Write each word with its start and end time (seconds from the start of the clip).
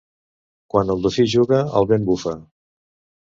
Quan 0.75 0.93
el 0.93 1.03
dofí 1.03 1.25
juga, 1.33 1.59
el 1.81 1.89
vent 1.91 2.07
bufa. 2.09 2.33